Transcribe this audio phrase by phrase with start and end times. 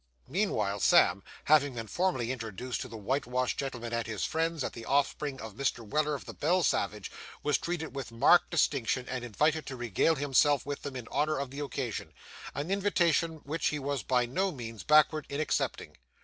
[0.27, 4.83] Meanwhile, Sam, having been formally introduced to the whitewashed gentleman and his friends, as the
[4.83, 5.87] offspring of Mr.
[5.87, 7.11] Weller, of the Belle Savage,
[7.43, 11.51] was treated with marked distinction, and invited to regale himself with them in honour of
[11.51, 12.13] the occasion
[12.55, 15.95] an invitation which he was by no means backward in accepting.